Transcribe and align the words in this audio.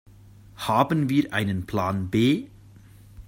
Haben 0.55 1.09
wir 1.09 1.31
einen 1.31 1.67
Plan 1.67 2.09
B? 2.09 2.47